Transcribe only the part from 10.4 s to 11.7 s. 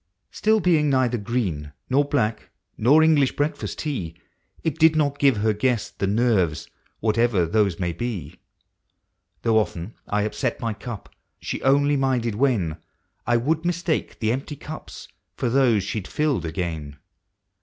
my cup, she